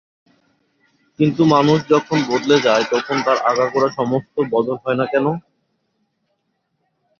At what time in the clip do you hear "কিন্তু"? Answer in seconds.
1.19-1.41